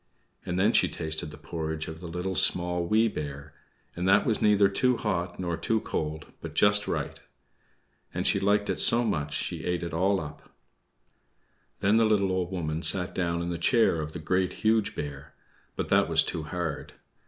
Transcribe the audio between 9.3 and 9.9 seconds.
that she ate